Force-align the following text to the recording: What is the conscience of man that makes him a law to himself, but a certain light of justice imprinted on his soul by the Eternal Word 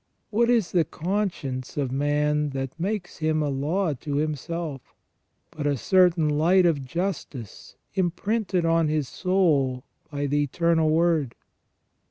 What 0.31 0.49
is 0.49 0.71
the 0.71 0.83
conscience 0.83 1.77
of 1.77 1.91
man 1.91 2.49
that 2.57 2.79
makes 2.79 3.19
him 3.19 3.43
a 3.43 3.49
law 3.49 3.93
to 3.93 4.15
himself, 4.15 4.95
but 5.51 5.67
a 5.67 5.77
certain 5.77 6.27
light 6.27 6.65
of 6.65 6.83
justice 6.83 7.75
imprinted 7.93 8.65
on 8.65 8.87
his 8.87 9.07
soul 9.07 9.83
by 10.11 10.25
the 10.25 10.41
Eternal 10.41 10.89
Word 10.89 11.35